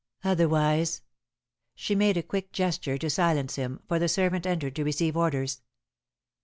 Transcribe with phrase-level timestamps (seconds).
[0.23, 1.03] Otherwise"
[1.75, 5.61] She made a quick gesture to silence him, for the servant entered to receive orders.